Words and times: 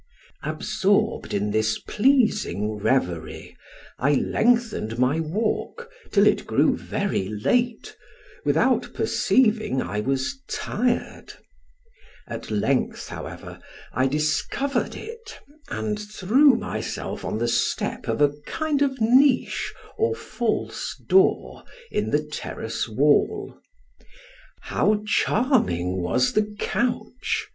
Absorbed 0.41 1.31
in 1.31 1.51
this 1.51 1.77
pleasing 1.77 2.71
reverie, 2.77 3.55
I 3.99 4.15
lengthened 4.15 4.97
my 4.97 5.19
walk 5.19 5.91
till 6.11 6.25
it 6.25 6.47
grew 6.47 6.75
very 6.75 7.27
late, 7.29 7.95
without 8.43 8.95
perceiving 8.95 9.79
I 9.79 9.99
was 9.99 10.39
tired; 10.49 11.33
at 12.27 12.49
length, 12.49 13.09
however, 13.09 13.59
I 13.93 14.07
discovered 14.07 14.95
it, 14.95 15.39
and 15.69 15.99
threw 15.99 16.55
myself 16.55 17.23
on 17.23 17.37
the 17.37 17.47
step 17.47 18.07
of 18.07 18.21
a 18.23 18.33
kind 18.47 18.81
of 18.81 18.99
niche, 18.99 19.71
or 19.99 20.15
false 20.15 20.99
door, 21.07 21.63
in 21.91 22.09
the 22.09 22.23
terrace 22.23 22.89
wall. 22.89 23.55
How 24.61 25.03
charming 25.05 26.01
was 26.01 26.33
the 26.33 26.55
couch! 26.57 27.47